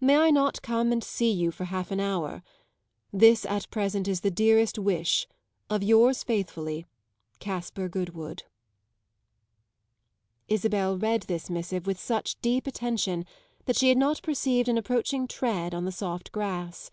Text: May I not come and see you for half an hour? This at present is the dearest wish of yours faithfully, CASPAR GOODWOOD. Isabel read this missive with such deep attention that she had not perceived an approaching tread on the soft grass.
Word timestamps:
May 0.00 0.16
I 0.18 0.30
not 0.30 0.62
come 0.62 0.92
and 0.92 1.02
see 1.02 1.32
you 1.32 1.50
for 1.50 1.64
half 1.64 1.90
an 1.90 1.98
hour? 1.98 2.44
This 3.12 3.44
at 3.44 3.68
present 3.70 4.06
is 4.06 4.20
the 4.20 4.30
dearest 4.30 4.78
wish 4.78 5.26
of 5.68 5.82
yours 5.82 6.22
faithfully, 6.22 6.86
CASPAR 7.40 7.88
GOODWOOD. 7.88 8.44
Isabel 10.46 10.96
read 10.96 11.22
this 11.22 11.50
missive 11.50 11.88
with 11.88 11.98
such 11.98 12.40
deep 12.40 12.68
attention 12.68 13.26
that 13.64 13.74
she 13.74 13.88
had 13.88 13.98
not 13.98 14.22
perceived 14.22 14.68
an 14.68 14.78
approaching 14.78 15.26
tread 15.26 15.74
on 15.74 15.86
the 15.86 15.90
soft 15.90 16.30
grass. 16.30 16.88